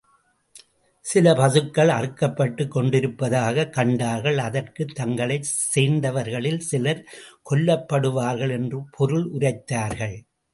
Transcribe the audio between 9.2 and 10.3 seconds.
உரைத்தார்கள்.